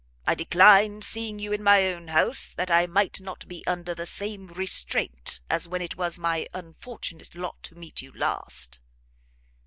[0.25, 4.07] I declined seeing you in my own house, that I might not be under the
[4.07, 8.79] same restraint as when it was my unfortunate lot to meet you last."